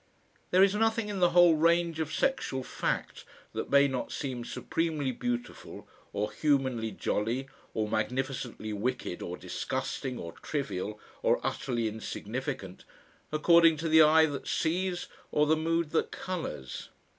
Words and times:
There 0.49 0.63
is 0.63 0.73
nothing 0.73 1.09
in 1.09 1.19
the 1.19 1.29
whole 1.29 1.53
range 1.55 1.99
of 1.99 2.11
sexual 2.11 2.63
fact 2.63 3.23
that 3.53 3.69
may 3.69 3.87
not 3.87 4.11
seem 4.11 4.43
supremely 4.43 5.11
beautiful 5.11 5.87
or 6.11 6.31
humanly 6.31 6.89
jolly 6.89 7.47
or 7.75 7.87
magnificently 7.87 8.73
wicked 8.73 9.21
or 9.21 9.37
disgusting 9.37 10.17
or 10.17 10.31
trivial 10.31 10.99
or 11.21 11.39
utterly 11.45 11.87
insignificant, 11.87 12.83
according 13.31 13.77
to 13.77 13.87
the 13.87 14.01
eye 14.01 14.25
that 14.25 14.47
sees 14.47 15.05
or 15.31 15.45
the 15.45 15.55
mood 15.55 15.91
that 15.91 16.09
colours. 16.09 16.89